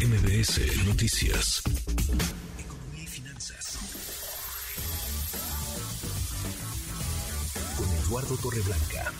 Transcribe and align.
MBS 0.00 0.86
Noticias. 0.86 1.62
Economía 2.58 3.02
y 3.02 3.06
finanzas. 3.06 3.76
Con 7.76 7.86
Eduardo 7.86 8.34
Torreblanca. 8.42 9.12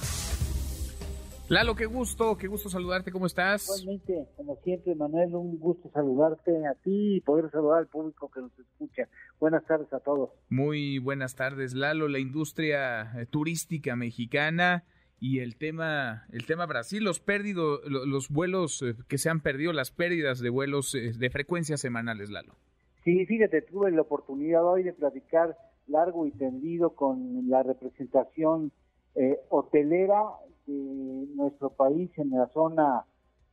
Lalo, 1.50 1.74
qué 1.74 1.84
gusto, 1.84 2.38
qué 2.38 2.46
gusto 2.46 2.70
saludarte, 2.70 3.12
¿cómo 3.12 3.26
estás? 3.26 3.64
Igualmente, 3.64 4.26
como 4.38 4.56
siempre, 4.64 4.94
Manuel, 4.94 5.34
un 5.34 5.58
gusto 5.58 5.90
saludarte 5.92 6.66
a 6.66 6.72
ti 6.82 7.16
y 7.16 7.20
poder 7.20 7.50
saludar 7.50 7.80
al 7.80 7.88
público 7.88 8.30
que 8.30 8.40
nos 8.40 8.58
escucha. 8.58 9.06
Buenas 9.38 9.66
tardes 9.66 9.92
a 9.92 10.00
todos. 10.00 10.30
Muy 10.48 10.98
buenas 10.98 11.34
tardes, 11.34 11.74
Lalo. 11.74 12.08
La 12.08 12.20
industria 12.20 13.12
eh, 13.20 13.26
turística 13.26 13.96
mexicana 13.96 14.84
y 15.20 15.40
el 15.40 15.56
tema, 15.56 16.24
el 16.32 16.46
tema 16.46 16.64
Brasil, 16.64 17.04
los 17.04 17.20
perdidos, 17.20 17.82
los 17.84 18.30
vuelos 18.30 18.82
eh, 18.82 18.94
que 19.06 19.18
se 19.18 19.28
han 19.28 19.40
perdido, 19.40 19.72
las 19.74 19.90
pérdidas 19.90 20.40
de 20.40 20.48
vuelos 20.48 20.94
eh, 20.94 21.12
de 21.12 21.30
frecuencias 21.30 21.80
semanales, 21.80 22.30
Lalo. 22.30 22.54
Sí, 23.04 23.26
fíjate, 23.26 23.62
tuve 23.62 23.90
la 23.90 24.00
oportunidad 24.00 24.64
hoy 24.64 24.82
de 24.82 24.94
platicar 24.94 25.56
largo 25.86 26.26
y 26.26 26.30
tendido 26.30 26.94
con 26.94 27.48
la 27.48 27.62
representación 27.62 28.72
eh, 29.14 29.38
hotelera 29.50 30.22
de 30.66 31.26
nuestro 31.34 31.70
país 31.70 32.10
en 32.16 32.30
la 32.30 32.46
zona 32.48 33.04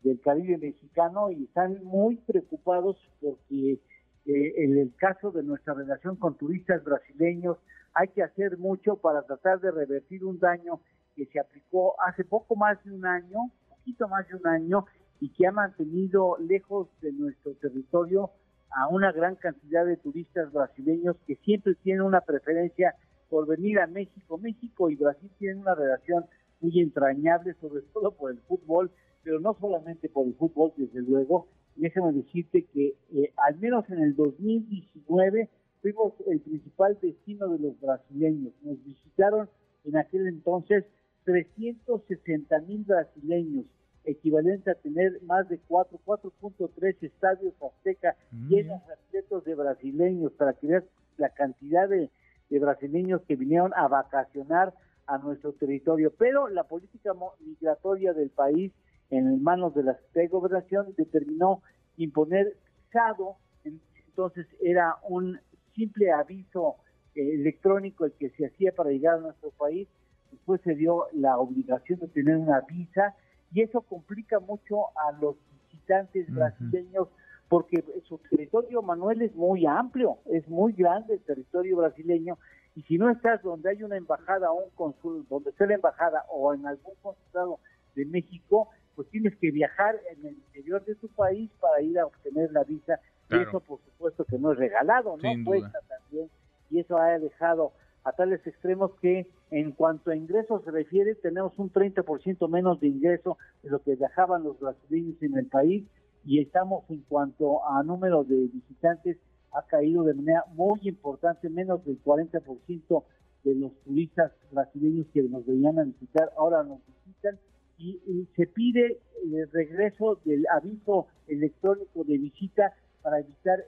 del 0.04 0.22
Caribe 0.22 0.58
mexicano 0.58 1.32
y 1.32 1.46
están 1.46 1.84
muy 1.84 2.16
preocupados 2.16 2.98
porque 3.20 3.80
en 4.28 4.78
el 4.78 4.94
caso 4.96 5.32
de 5.32 5.44
nuestra 5.44 5.74
relación 5.74 6.18
con 6.18 6.38
turistas 6.38 6.84
brasileños 6.84 7.58
hay 7.94 8.10
que 8.10 8.24
hacer 8.24 8.58
mucho 8.58 8.98
para 8.98 9.24
tratar 9.24 9.60
de 9.62 9.72
revertir 9.72 10.26
un 10.26 10.38
daño 10.40 10.82
que 11.16 11.26
se 11.26 11.40
aplicó 11.40 11.96
hace 12.02 12.24
poco 12.24 12.56
más 12.56 12.84
de 12.84 12.92
un 12.92 13.06
año, 13.06 13.52
poquito 13.70 14.08
más 14.08 14.28
de 14.28 14.36
un 14.36 14.46
año, 14.48 14.86
y 15.20 15.30
que 15.30 15.48
ha 15.48 15.52
mantenido 15.52 16.38
lejos 16.40 16.90
de 17.02 17.12
nuestro 17.12 17.54
territorio 17.56 18.32
a 18.70 18.88
una 18.88 19.12
gran 19.12 19.36
cantidad 19.36 19.86
de 19.86 19.98
turistas 19.98 20.52
brasileños 20.52 21.16
que 21.26 21.36
siempre 21.38 21.74
tienen 21.76 22.04
una 22.04 22.22
preferencia 22.22 22.94
por 23.30 23.48
venir 23.48 23.80
a 23.80 23.88
México. 23.88 24.38
México 24.38 24.90
y 24.90 24.96
Brasil 24.96 25.32
tienen 25.40 25.60
una 25.60 25.74
relación 25.74 26.26
muy 26.60 26.80
entrañable, 26.82 27.56
sobre 27.56 27.82
todo 27.94 28.12
por 28.12 28.32
el 28.32 28.40
fútbol, 28.42 28.92
pero 29.24 29.40
no 29.40 29.56
solamente 29.60 30.10
por 30.10 30.28
el 30.28 30.36
fútbol, 30.36 30.74
desde 30.78 31.02
luego. 31.02 31.48
Déjame 31.78 32.14
decirte 32.14 32.66
que 32.66 32.96
eh, 33.14 33.32
al 33.38 33.58
menos 33.60 33.90
en 33.90 34.00
el 34.00 34.16
2019 34.16 35.50
fuimos 35.82 36.14
el 36.28 36.40
principal 36.42 36.98
destino 37.02 37.48
de 37.50 37.60
los 37.60 37.80
brasileños. 37.80 38.54
Nos 38.64 38.84
visitaron 38.84 39.50
en 39.86 39.98
aquel 39.98 40.28
entonces 40.28 40.86
360 41.26 42.60
mil 42.62 42.84
brasileños, 42.84 43.66
equivalente 44.06 44.72
a 44.72 44.76
tener 44.76 45.22
más 45.24 45.48
de 45.50 45.60
4, 45.68 46.00
4.3 46.06 46.96
estadios 47.02 47.54
azteca 47.62 48.16
mm. 48.32 48.48
llenos 48.48 48.82
de 48.88 48.98
de 49.46 49.56
brasileños, 49.56 50.32
para 50.34 50.54
que 50.54 50.68
veas 50.68 50.84
la 51.18 51.30
cantidad 51.30 51.90
de, 51.90 52.10
brasileños 52.50 53.22
que 53.24 53.36
vinieron 53.36 53.74
a 53.76 53.88
vacacionar 53.88 54.74
a 55.06 55.18
nuestro 55.18 55.52
territorio. 55.54 56.14
Pero 56.18 56.48
la 56.48 56.64
política 56.64 57.12
migratoria 57.42 58.14
del 58.14 58.30
país, 58.30 58.72
en 59.10 59.42
manos 59.44 59.74
de 59.74 59.84
la 59.84 59.98
de 60.14 60.28
Gobernación, 60.28 60.94
determinó 60.98 61.62
imponer 61.98 62.56
SADO, 62.92 63.38
entonces 63.64 64.48
era 64.62 64.96
un 65.08 65.40
simple 65.76 66.12
aviso 66.12 66.76
eh, 67.16 67.36
electrónico 67.36 68.06
el 68.06 68.14
que 68.14 68.30
se 68.32 68.48
hacía 68.48 68.72
para 68.72 68.90
llegar 68.90 69.16
a 69.16 69.22
nuestro 69.22 69.52
país. 69.52 69.88
Después 70.32 70.62
se 70.62 70.76
dio 70.76 71.06
la 71.14 71.38
obligación 71.38 72.00
de 72.00 72.08
tener 72.08 72.36
una 72.36 72.62
visa 72.62 73.16
y 73.54 73.62
eso 73.62 73.82
complica 73.82 74.40
mucho 74.40 74.88
a 74.98 75.12
los 75.22 75.36
visitantes 75.72 76.34
brasileños 76.34 77.08
porque 77.48 77.84
su 78.10 78.18
territorio, 78.30 78.82
Manuel, 78.82 79.22
es 79.22 79.34
muy 79.36 79.66
amplio, 79.66 80.18
es 80.26 80.48
muy 80.50 80.74
grande 80.74 81.14
el 81.14 81.22
territorio 81.22 81.78
brasileño 81.78 82.38
y 82.76 82.82
si 82.84 82.98
no 82.98 83.10
estás 83.10 83.42
donde 83.42 83.70
hay 83.70 83.84
una 83.84 83.98
embajada 83.98 84.52
o 84.52 84.66
un 84.66 84.70
consul, 84.72 85.26
donde 85.30 85.52
está 85.52 85.66
la 85.66 85.76
embajada 85.76 86.26
o 86.30 86.54
en 86.54 86.68
algún 86.68 86.94
consulado 87.02 87.60
de 87.96 88.06
México, 88.06 88.70
pues 88.98 89.08
tienes 89.10 89.36
que 89.36 89.52
viajar 89.52 89.96
en 90.12 90.26
el 90.26 90.34
interior 90.34 90.84
de 90.84 90.96
tu 90.96 91.08
país 91.10 91.52
para 91.62 91.84
ir 91.84 92.00
a 92.00 92.08
obtener 92.08 92.52
la 92.52 92.64
visa 92.64 93.00
y 93.30 93.36
eso 93.36 93.60
por 93.60 93.80
supuesto 93.86 94.26
que 94.26 94.40
no 94.40 94.54
es 94.54 94.58
regalado, 94.58 95.18
no 95.18 95.46
cuesta 95.46 95.80
también 95.88 96.28
y 96.72 96.80
eso 96.80 96.98
ha 96.98 97.20
dejado 97.20 97.74
a 98.04 98.14
tales 98.14 98.46
extremos 98.48 98.92
que 99.00 99.28
en 99.52 99.72
cuanto 99.74 100.10
a 100.10 100.16
ingresos 100.16 100.64
se 100.64 100.72
refiere, 100.72 101.14
tenemos 101.14 101.54
un 101.60 101.72
30% 101.72 102.50
menos 102.50 102.80
de 102.80 102.88
ingreso 102.88 103.38
de 103.62 103.70
lo 103.70 103.84
que 103.84 103.96
viajaban 103.96 104.44
los 104.44 104.60
brasileños 104.60 105.22
en 105.22 105.38
el 105.38 105.46
país 105.46 105.86
y 106.26 106.42
estamos 106.42 106.84
en 106.90 107.04
cuanto 107.08 107.68
a 107.68 107.84
número 107.84 108.24
de 108.24 108.48
visitantes 108.48 109.18
ha 109.52 109.62
caído 109.68 110.06
de 110.06 110.16
manera 110.16 110.44
muy 110.56 110.80
importante, 110.84 111.50
menos 111.50 111.86
del 111.86 112.04
40% 112.04 113.04
de 113.44 113.56
los 113.56 113.72
turistas 113.84 114.32
brasileños 114.52 115.06
que 115.14 115.22
nos 115.22 115.46
venían 115.46 115.78
a 115.78 115.84
visitar 115.84 116.32
ahora 116.36 116.64
nos 116.64 116.80
visitan 117.06 117.38
y, 117.78 118.28
se 118.36 118.48
pide 118.48 119.00
el 119.24 119.50
regreso 119.52 120.20
del 120.26 120.46
aviso 120.48 121.08
electrónico 121.28 122.04
de 122.04 122.18
visita 122.18 122.74
para 123.02 123.20
evitar 123.20 123.60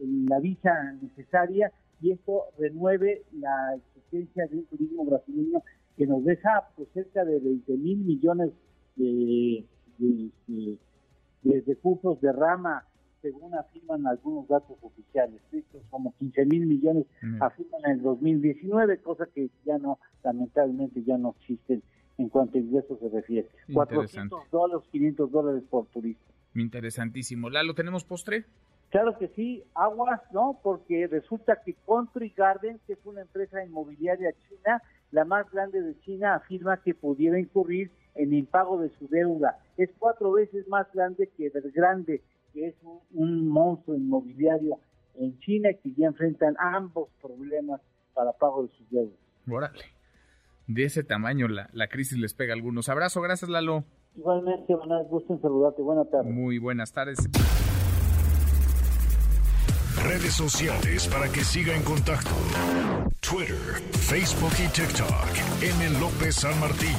la 0.00 0.38
visa 0.40 0.92
necesaria 1.00 1.72
y 2.00 2.12
esto 2.12 2.44
renueve 2.58 3.22
la 3.32 3.74
existencia 3.76 4.46
de 4.46 4.58
un 4.58 4.64
turismo 4.66 5.04
brasileño 5.04 5.62
que 5.96 6.06
nos 6.06 6.24
deja 6.24 6.68
pues, 6.76 6.88
cerca 6.92 7.24
de 7.24 7.38
20 7.38 7.72
mil 7.76 7.98
millones 7.98 8.50
de, 8.96 9.64
de, 9.98 10.30
de, 11.42 11.60
recursos 11.66 12.20
de 12.20 12.32
rama, 12.32 12.84
según 13.22 13.54
afirman 13.54 14.06
algunos 14.06 14.48
datos 14.48 14.76
oficiales. 14.82 15.40
Estos 15.52 15.82
como 15.90 16.14
15 16.18 16.46
mil 16.46 16.66
millones 16.66 17.06
afirman 17.40 17.80
en 17.84 17.90
el 17.92 18.02
2019, 18.02 18.98
cosa 18.98 19.26
que 19.34 19.50
ya 19.64 19.78
no, 19.78 19.98
lamentablemente 20.22 21.02
ya 21.04 21.16
no 21.16 21.34
existen 21.38 21.82
en 22.18 22.28
cuanto 22.28 22.58
a 22.58 22.60
ingresos 22.60 22.98
se 22.98 23.08
refiere. 23.08 23.48
400 23.72 24.50
dólares, 24.50 24.88
500 24.90 25.30
dólares 25.30 25.62
por 25.68 25.86
turista. 25.86 26.22
Interesantísimo. 26.54 27.50
¿Lalo, 27.50 27.74
tenemos 27.74 28.04
postre? 28.04 28.44
Claro 28.90 29.18
que 29.18 29.26
sí, 29.28 29.64
aguas, 29.74 30.20
¿no? 30.32 30.60
Porque 30.62 31.08
resulta 31.08 31.60
que 31.64 31.74
Country 31.86 32.32
Garden, 32.36 32.78
que 32.86 32.92
es 32.92 33.00
una 33.04 33.22
empresa 33.22 33.64
inmobiliaria 33.64 34.32
china, 34.48 34.80
la 35.10 35.24
más 35.24 35.50
grande 35.50 35.82
de 35.82 35.98
China, 36.00 36.36
afirma 36.36 36.76
que 36.76 36.94
pudiera 36.94 37.38
incurrir 37.38 37.90
en 38.14 38.32
impago 38.32 38.80
de 38.80 38.90
su 38.90 39.08
deuda. 39.08 39.58
Es 39.76 39.90
cuatro 39.98 40.32
veces 40.32 40.68
más 40.68 40.86
grande 40.92 41.28
que 41.36 41.50
Grande, 41.74 42.22
que 42.52 42.68
es 42.68 42.74
un, 43.12 43.48
monstruo 43.48 43.96
inmobiliario 43.96 44.78
en 45.16 45.38
China 45.40 45.70
y 45.70 45.76
que 45.76 45.92
ya 46.00 46.06
enfrentan 46.06 46.54
ambos 46.58 47.08
problemas 47.20 47.80
para 48.12 48.32
pago 48.32 48.62
de 48.62 48.68
sus 48.76 48.90
deudas. 48.90 49.18
Órale. 49.50 49.84
De 50.66 50.84
ese 50.84 51.04
tamaño 51.04 51.48
la, 51.48 51.68
la 51.72 51.88
crisis 51.88 52.18
les 52.18 52.34
pega 52.34 52.52
a 52.52 52.56
algunos. 52.56 52.88
Abrazo, 52.88 53.20
gracias 53.20 53.50
Lalo. 53.50 53.84
Igualmente, 54.16 54.74
buenas, 54.74 55.06
gusto 55.08 55.34
en 55.34 55.40
saludarte. 55.40 55.82
Buenas 55.82 56.10
tardes. 56.10 56.32
Muy 56.32 56.58
buenas 56.58 56.92
tardes 56.92 57.18
redes 60.04 60.34
sociales 60.34 61.08
para 61.08 61.28
que 61.30 61.42
siga 61.42 61.74
en 61.74 61.82
contacto: 61.82 62.30
Twitter, 63.20 63.56
Facebook 63.92 64.52
y 64.62 64.68
TikTok. 64.68 65.28
M. 65.62 65.98
López 66.00 66.36
San 66.36 66.58
Martín. 66.60 66.94